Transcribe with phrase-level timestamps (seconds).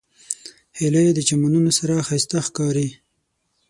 [0.77, 2.89] هیلۍ د چمنونو سره ښایسته ښکاري